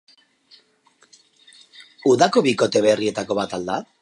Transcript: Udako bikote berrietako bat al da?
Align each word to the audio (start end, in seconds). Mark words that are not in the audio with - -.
Udako 2.13 2.45
bikote 2.49 2.85
berrietako 2.89 3.43
bat 3.43 3.57
al 3.61 3.71
da? 3.73 3.83